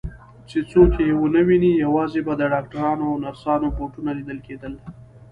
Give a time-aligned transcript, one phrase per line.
[0.49, 4.73] چې څوک یې ونه ویني، یوازې به د ډاکټرانو او نرسانو بوټونه لیدل کېدل.